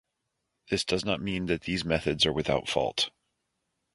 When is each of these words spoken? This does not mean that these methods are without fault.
This 0.71 0.83
does 0.83 1.05
not 1.05 1.21
mean 1.21 1.45
that 1.45 1.61
these 1.61 1.85
methods 1.85 2.25
are 2.25 2.33
without 2.33 2.67
fault. 2.67 3.11